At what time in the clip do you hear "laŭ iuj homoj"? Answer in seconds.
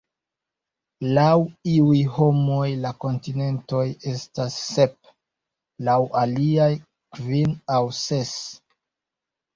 1.17-2.63